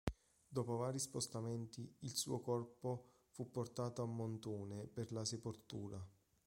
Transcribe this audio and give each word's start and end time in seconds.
Dopo 0.47 0.77
vari 0.77 0.97
spostamenti, 0.97 1.87
il 1.99 2.15
suo 2.15 2.39
corpo 2.39 3.09
fu 3.33 3.51
portato 3.51 4.01
a 4.01 4.05
Montone 4.07 4.87
per 4.87 5.11
la 5.11 5.23
sepoltura. 5.25 6.03